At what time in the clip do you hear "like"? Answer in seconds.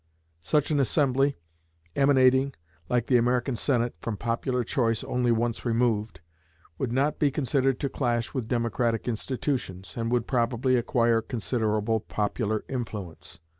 2.89-3.05